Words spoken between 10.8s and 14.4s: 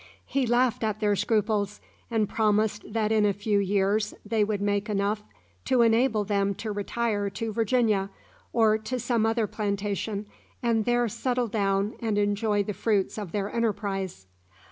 there settle down and enjoy the fruits of their enterprise.